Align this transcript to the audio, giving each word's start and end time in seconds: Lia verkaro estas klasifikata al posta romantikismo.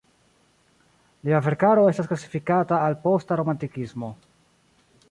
Lia 1.29 1.41
verkaro 1.49 1.83
estas 1.91 2.09
klasifikata 2.13 2.81
al 2.87 2.99
posta 3.07 3.39
romantikismo. 3.45 4.13